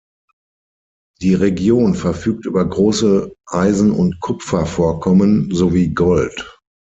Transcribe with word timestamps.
Die 1.21 1.35
Region 1.35 1.93
verfügt 1.93 2.47
über 2.47 2.67
große 2.67 3.35
Eisen- 3.45 3.91
und 3.91 4.19
Kupfervorkommen, 4.19 5.53
sowie 5.53 5.89
Gold. 5.89 6.59